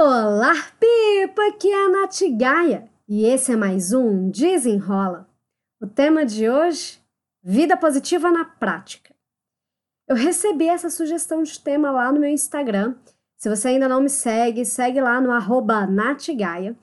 [0.00, 1.48] Olá, Pipa!
[1.48, 5.28] Aqui é a Nath Gaia e esse é mais um Desenrola.
[5.80, 7.00] O tema de hoje:
[7.42, 9.12] Vida Positiva na Prática.
[10.06, 12.94] Eu recebi essa sugestão de tema lá no meu Instagram.
[13.36, 16.76] Se você ainda não me segue, segue lá no arroba NathGaia.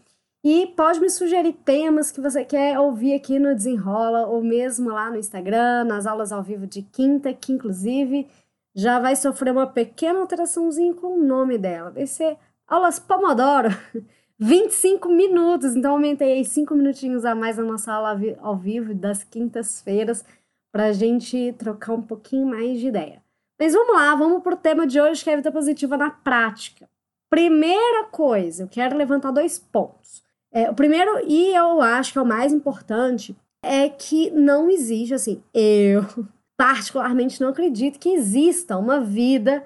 [0.43, 5.09] E pode me sugerir temas que você quer ouvir aqui no Desenrola, ou mesmo lá
[5.09, 8.27] no Instagram, nas aulas ao vivo de quinta, que inclusive
[8.75, 11.91] já vai sofrer uma pequena alteraçãozinha com o nome dela.
[11.91, 12.37] Vai ser
[12.67, 13.69] Aulas Pomodoro,
[14.39, 15.75] 25 minutos.
[15.75, 20.25] Então, aumentei aí 5 minutinhos a mais na nossa aula ao vivo das quintas-feiras
[20.71, 23.23] para a gente trocar um pouquinho mais de ideia.
[23.57, 26.09] Mas vamos lá, vamos para o tema de hoje, que é a vida positiva na
[26.09, 26.89] prática.
[27.29, 30.21] Primeira coisa, eu quero levantar dois pontos.
[30.51, 35.13] É, o primeiro, e eu acho que é o mais importante, é que não existe,
[35.13, 36.03] assim, eu
[36.57, 39.63] particularmente não acredito que exista uma vida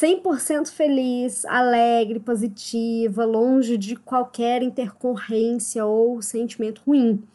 [0.00, 7.26] 100% feliz, alegre, positiva, longe de qualquer intercorrência ou sentimento ruim.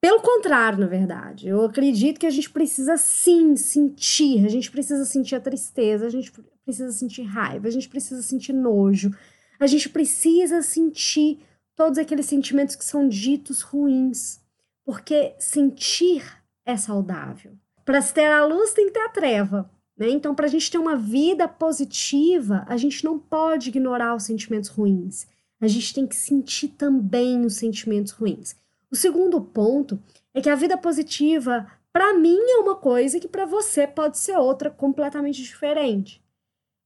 [0.00, 5.04] Pelo contrário, na verdade, eu acredito que a gente precisa sim sentir, a gente precisa
[5.04, 6.32] sentir a tristeza, a gente
[6.64, 9.12] precisa sentir raiva, a gente precisa sentir nojo,
[9.60, 11.38] a gente precisa sentir
[11.76, 14.40] todos aqueles sentimentos que são ditos ruins,
[14.84, 16.24] porque sentir
[16.64, 17.52] é saudável.
[17.84, 19.75] Para se ter a luz, tem que ter a treva.
[19.96, 20.10] Né?
[20.10, 24.68] Então, para a gente ter uma vida positiva, a gente não pode ignorar os sentimentos
[24.68, 25.26] ruins.
[25.60, 28.54] A gente tem que sentir também os sentimentos ruins.
[28.90, 29.98] O segundo ponto
[30.34, 34.36] é que a vida positiva, para mim, é uma coisa que para você pode ser
[34.36, 36.22] outra completamente diferente.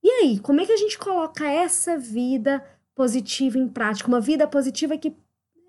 [0.03, 2.65] E aí, como é que a gente coloca essa vida
[3.01, 4.09] positiva em prática.
[4.09, 5.17] Uma vida positiva que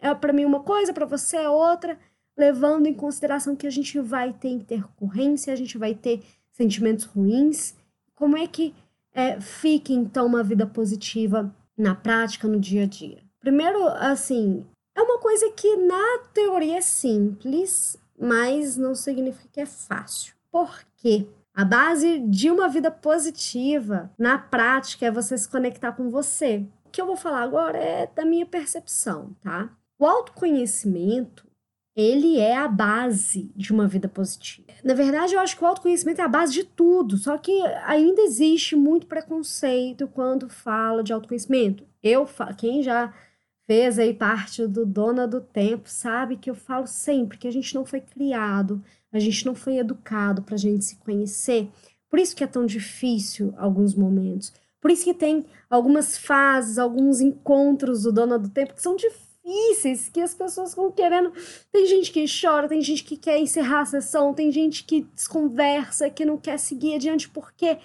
[0.01, 1.97] é para mim uma coisa, para você é outra,
[2.37, 7.75] levando em consideração que a gente vai ter intercorrência, a gente vai ter sentimentos ruins.
[8.15, 8.73] Como é que
[9.13, 13.23] é, fica então uma vida positiva na prática, no dia a dia?
[13.39, 19.65] Primeiro, assim, é uma coisa que na teoria é simples, mas não significa que é
[19.65, 20.35] fácil.
[20.51, 21.27] Por quê?
[21.53, 27.01] A base de uma vida positiva na prática é você se conectar com você que
[27.01, 29.69] eu vou falar agora é da minha percepção, tá?
[29.97, 31.47] O autoconhecimento,
[31.95, 34.67] ele é a base de uma vida positiva.
[34.83, 37.51] Na verdade, eu acho que o autoconhecimento é a base de tudo, só que
[37.85, 41.83] ainda existe muito preconceito quando fala de autoconhecimento.
[42.01, 43.13] Eu, quem já
[43.67, 47.75] fez aí parte do Dona do Tempo, sabe que eu falo sempre que a gente
[47.75, 51.69] não foi criado, a gente não foi educado para a gente se conhecer.
[52.09, 54.53] Por isso que é tão difícil alguns momentos.
[54.81, 59.30] Por isso que tem algumas fases, alguns encontros do Dona do Tempo que são difíceis,
[60.11, 61.31] que as pessoas ficam querendo.
[61.71, 66.09] Tem gente que chora, tem gente que quer encerrar a sessão, tem gente que desconversa,
[66.09, 67.77] que não quer seguir adiante, porque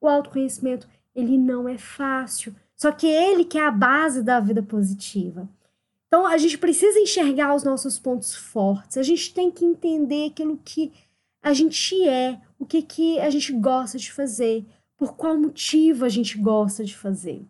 [0.00, 2.54] o autoconhecimento, ele não é fácil.
[2.76, 5.48] Só que ele que é a base da vida positiva.
[6.08, 8.96] Então, a gente precisa enxergar os nossos pontos fortes.
[8.98, 10.92] A gente tem que entender aquilo que
[11.42, 14.64] a gente é, o que, que a gente gosta de fazer,
[14.96, 17.44] por qual motivo a gente gosta de fazer.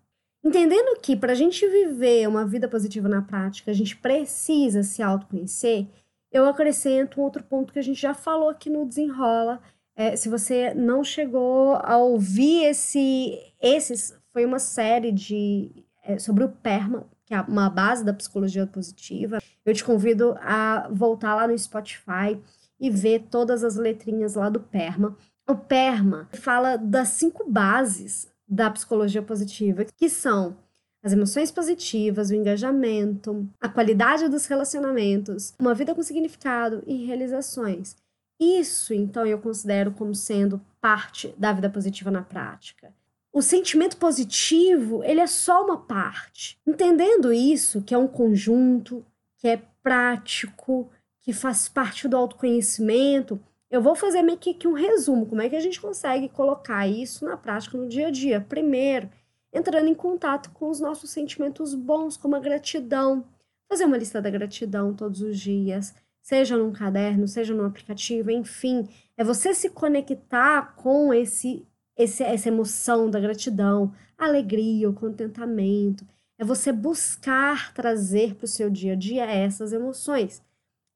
[0.45, 5.03] Entendendo que para a gente viver uma vida positiva na prática, a gente precisa se
[5.03, 5.89] autoconhecer,
[6.31, 9.61] eu acrescento um outro ponto que a gente já falou aqui no Desenrola.
[9.97, 15.71] É, se você não chegou a ouvir esse, esses, foi uma série de
[16.03, 19.39] é, sobre o PERMA, que é uma base da psicologia positiva.
[19.65, 22.39] Eu te convido a voltar lá no Spotify
[22.79, 25.17] e ver todas as letrinhas lá do PERMA.
[25.49, 30.57] O PERMA fala das cinco bases da psicologia positiva, que são
[31.03, 37.97] as emoções positivas, o engajamento, a qualidade dos relacionamentos, uma vida com significado e realizações.
[38.41, 42.93] Isso, então, eu considero como sendo parte da vida positiva na prática.
[43.33, 46.57] O sentimento positivo, ele é só uma parte.
[46.67, 49.05] Entendendo isso, que é um conjunto,
[49.39, 50.89] que é prático,
[51.21, 53.41] que faz parte do autoconhecimento,
[53.75, 57.25] eu vou fazer meio que um resumo, como é que a gente consegue colocar isso
[57.25, 58.41] na prática no dia a dia.
[58.41, 59.11] Primeiro,
[59.53, 63.25] entrando em contato com os nossos sentimentos bons, como a gratidão.
[63.69, 65.93] Fazer uma lista da gratidão todos os dias,
[66.23, 71.67] seja num caderno, seja num aplicativo, enfim, é você se conectar com esse,
[71.97, 76.07] esse essa emoção da gratidão, alegria, o contentamento.
[76.39, 80.44] É você buscar trazer para o seu dia a dia essas emoções.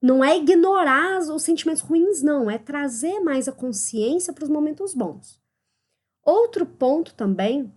[0.01, 4.95] Não é ignorar os sentimentos ruins, não, é trazer mais a consciência para os momentos
[4.95, 5.41] bons.
[6.25, 7.73] Outro ponto também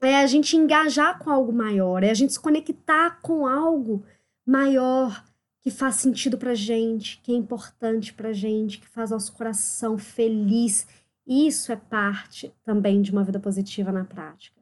[0.00, 4.04] é a gente engajar com algo maior, é a gente se conectar com algo
[4.46, 5.24] maior
[5.60, 10.86] que faz sentido para gente, que é importante para gente, que faz nosso coração feliz.
[11.26, 14.61] Isso é parte também de uma vida positiva na prática.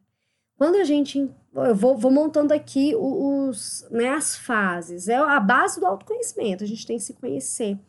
[0.60, 5.08] Quando a gente eu vou, vou montando aqui os, né, as fases.
[5.08, 7.80] É a base do autoconhecimento, a gente tem que se conhecer.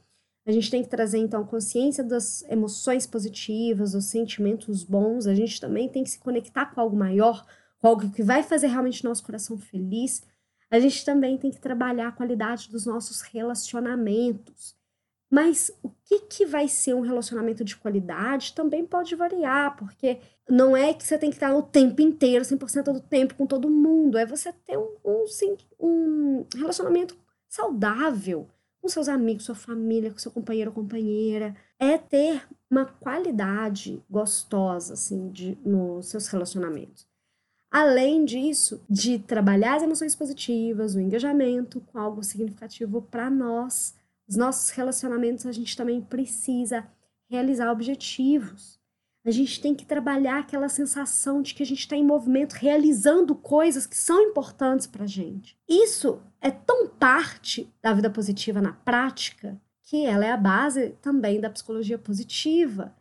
[0.48, 5.28] A gente tem que trazer, então, consciência das emoções positivas, dos sentimentos bons.
[5.28, 7.46] A gente também tem que se conectar com algo maior,
[7.82, 10.24] com algo que vai fazer realmente nosso coração feliz.
[10.70, 14.78] A gente também tem que trabalhar a qualidade dos nossos relacionamentos.
[15.32, 20.20] Mas o que, que vai ser um relacionamento de qualidade também pode variar, porque
[20.50, 23.70] não é que você tem que estar o tempo inteiro, 100% do tempo com todo
[23.70, 24.18] mundo.
[24.18, 25.26] É você ter um, um,
[25.82, 27.16] um relacionamento
[27.48, 28.46] saudável
[28.82, 31.56] com seus amigos, sua família, com seu companheiro ou companheira.
[31.80, 37.08] É ter uma qualidade gostosa, assim, de, nos seus relacionamentos.
[37.72, 43.96] Além disso, de trabalhar as emoções positivas, o engajamento com algo significativo para nós,
[44.32, 46.88] os nossos relacionamentos, a gente também precisa
[47.30, 48.80] realizar objetivos.
[49.26, 53.36] A gente tem que trabalhar aquela sensação de que a gente está em movimento, realizando
[53.36, 55.60] coisas que são importantes para a gente.
[55.68, 61.42] Isso é tão parte da vida positiva na prática que ela é a base também
[61.42, 62.96] da psicologia positiva.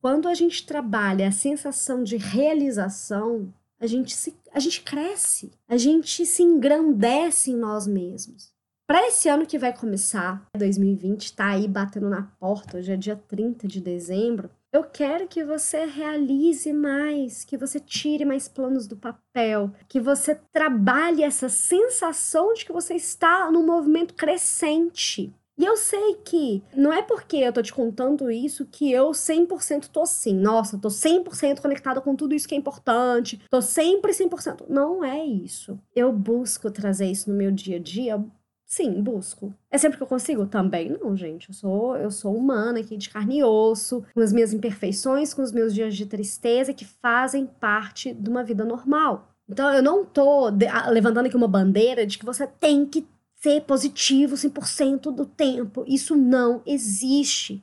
[0.00, 5.76] Quando a gente trabalha a sensação de realização, a gente, se, a gente cresce, a
[5.76, 8.51] gente se engrandece em nós mesmos.
[8.86, 13.16] Para esse ano que vai começar, 2020, está aí batendo na porta, hoje é dia
[13.16, 18.96] 30 de dezembro, eu quero que você realize mais, que você tire mais planos do
[18.96, 25.32] papel, que você trabalhe essa sensação de que você está num movimento crescente.
[25.58, 29.88] E eu sei que não é porque eu tô te contando isso que eu 100%
[29.88, 34.64] tô assim, nossa, tô 100% conectada com tudo isso que é importante, tô sempre 100%.
[34.68, 35.78] Não é isso.
[35.94, 38.24] Eu busco trazer isso no meu dia a dia
[38.72, 39.52] Sim, busco.
[39.70, 40.46] É sempre que eu consigo?
[40.46, 41.50] Também não, gente.
[41.50, 45.42] Eu sou, eu sou humana aqui de carne e osso, com as minhas imperfeições, com
[45.42, 49.28] os meus dias de tristeza que fazem parte de uma vida normal.
[49.46, 50.48] Então eu não tô
[50.88, 55.84] levantando aqui uma bandeira de que você tem que ser positivo 100% do tempo.
[55.86, 57.60] Isso não existe.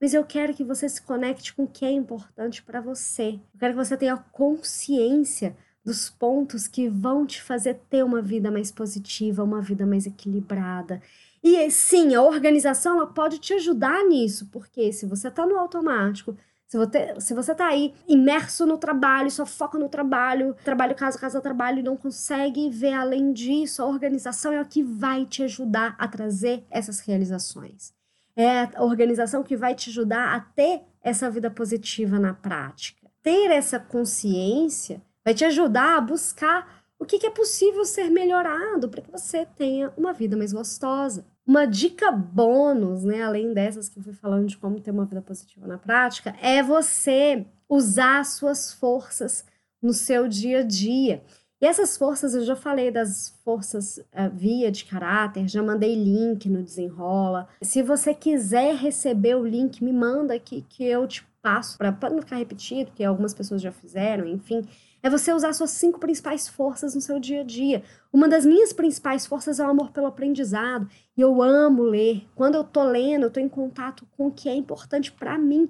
[0.00, 3.40] Mas eu quero que você se conecte com o que é importante para você.
[3.52, 8.50] Eu quero que você tenha consciência dos pontos que vão te fazer ter uma vida
[8.50, 11.00] mais positiva, uma vida mais equilibrada.
[11.42, 16.36] E sim, a organização ela pode te ajudar nisso, porque se você está no automático,
[16.72, 21.18] se você, se você tá aí imerso no trabalho, só foca no trabalho, trabalho, casa,
[21.18, 25.42] casa, trabalho, e não consegue ver além disso, a organização é o que vai te
[25.42, 27.92] ajudar a trazer essas realizações.
[28.34, 33.06] É a organização que vai te ajudar a ter essa vida positiva na prática.
[33.22, 39.02] Ter essa consciência vai te ajudar a buscar o que, é possível ser melhorado para
[39.02, 41.26] que você tenha uma vida mais gostosa.
[41.44, 45.20] Uma dica bônus, né, além dessas que eu fui falando de como ter uma vida
[45.20, 49.44] positiva na prática, é você usar suas forças
[49.82, 51.24] no seu dia a dia.
[51.60, 56.48] E essas forças, eu já falei das forças uh, via de caráter, já mandei link
[56.48, 57.48] no Desenrola.
[57.60, 62.20] Se você quiser receber o link, me manda aqui que eu te passo para não
[62.20, 64.64] ficar repetido, que algumas pessoas já fizeram, enfim
[65.02, 67.82] é você usar suas cinco principais forças no seu dia a dia.
[68.12, 70.88] Uma das minhas principais forças é o amor pelo aprendizado.
[71.16, 72.26] E eu amo ler.
[72.34, 75.68] Quando eu tô lendo, eu tô em contato com o que é importante para mim.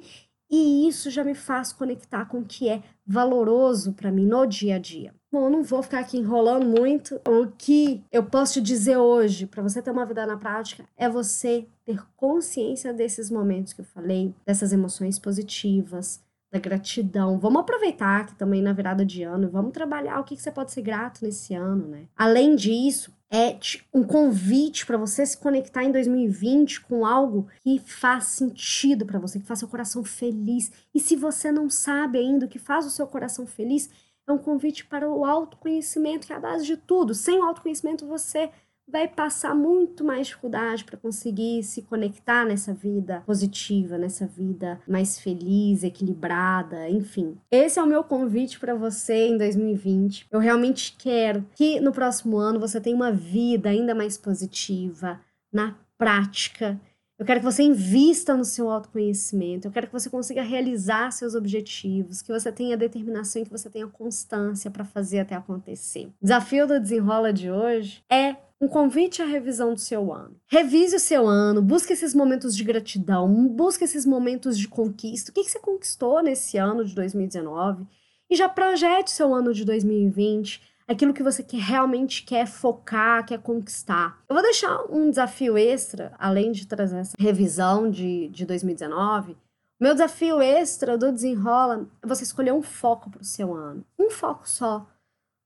[0.51, 4.77] E isso já me faz conectar com o que é valoroso para mim no dia
[4.77, 5.15] a dia.
[5.33, 7.19] Bom, eu não vou ficar aqui enrolando muito.
[7.27, 11.09] O que eu posso te dizer hoje, para você ter uma vida na prática, é
[11.09, 16.23] você ter consciência desses momentos que eu falei, dessas emoções positivas,
[16.53, 17.39] da gratidão.
[17.39, 20.71] Vamos aproveitar que também na virada de ano, vamos trabalhar o que, que você pode
[20.71, 22.05] ser grato nesse ano, né?
[22.15, 23.59] Além disso, é
[23.95, 29.41] um convite para você se conectar em 2020 com algo que faz sentido para você,
[29.41, 30.71] que faz seu coração feliz.
[30.95, 33.89] E se você não sabe ainda o que faz o seu coração feliz,
[34.29, 37.15] é um convite para o autoconhecimento, que é a base de tudo.
[37.15, 38.51] Sem o autoconhecimento, você
[38.89, 45.19] vai passar muito mais dificuldade para conseguir se conectar nessa vida positiva, nessa vida mais
[45.19, 47.39] feliz, equilibrada, enfim.
[47.51, 50.27] Esse é o meu convite para você em 2020.
[50.31, 55.21] Eu realmente quero que no próximo ano você tenha uma vida ainda mais positiva,
[55.53, 56.81] na prática.
[57.19, 59.69] Eu quero que você invista no seu autoconhecimento.
[59.69, 63.71] Eu quero que você consiga realizar seus objetivos, que você tenha determinação e que você
[63.71, 66.07] tenha constância para fazer até acontecer.
[66.21, 70.37] O desafio do desenrola de hoje é um convite à revisão do seu ano.
[70.47, 75.33] Revise o seu ano, busque esses momentos de gratidão, busque esses momentos de conquista.
[75.33, 77.85] O que, você conquistou nesse ano de 2019?
[78.31, 84.23] E já projete seu ano de 2020, aquilo que você realmente quer focar, quer conquistar.
[84.29, 89.37] Eu vou deixar um desafio extra, além de trazer essa revisão de, de 2019.
[89.81, 93.85] Meu desafio extra do Desenrola é você escolher um foco para o seu ano.
[93.99, 94.87] Um foco só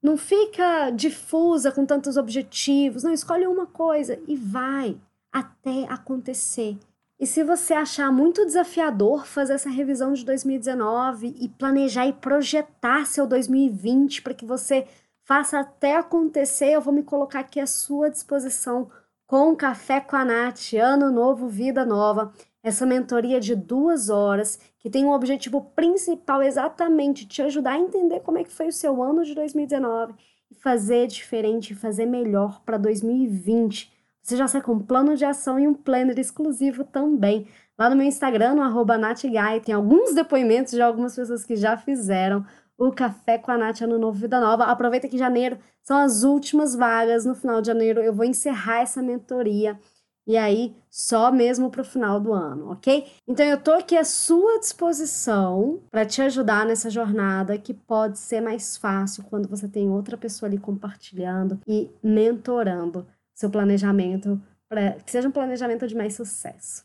[0.07, 3.03] Não fica difusa com tantos objetivos.
[3.03, 4.97] Não, escolhe uma coisa e vai
[5.33, 6.79] até acontecer.
[7.19, 13.05] E se você achar muito desafiador fazer essa revisão de 2019 e planejar e projetar
[13.05, 14.87] seu 2020 para que você
[15.25, 18.89] faça até acontecer, eu vou me colocar aqui à sua disposição
[19.27, 22.33] com Café com a Nath, Ano Novo, Vida Nova.
[22.67, 28.19] Essa mentoria de duas horas que tem o objetivo principal exatamente te ajudar a entender
[28.19, 30.15] como é que foi o seu ano de 2019
[30.51, 33.93] e fazer diferente, fazer melhor para 2020.
[34.21, 37.47] Você já sai com um plano de ação e um planner exclusivo também.
[37.79, 42.45] Lá no meu Instagram, no NathGuy, tem alguns depoimentos de algumas pessoas que já fizeram
[42.77, 44.65] o Café com a Nath Ano Novo Vida Nova.
[44.65, 47.25] Aproveita que janeiro são as últimas vagas.
[47.25, 49.79] No final de janeiro eu vou encerrar essa mentoria
[50.27, 53.07] e aí só mesmo para o final do ano, ok?
[53.29, 58.41] Então eu tô aqui à sua disposição para te ajudar nessa jornada que pode ser
[58.41, 65.11] mais fácil quando você tem outra pessoa ali compartilhando e mentorando seu planejamento para que
[65.11, 66.85] seja um planejamento de mais sucesso.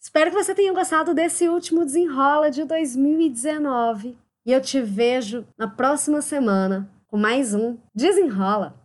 [0.00, 5.68] Espero que você tenha gostado desse último desenrola de 2019 e eu te vejo na
[5.68, 8.74] próxima semana com mais um Desenrola.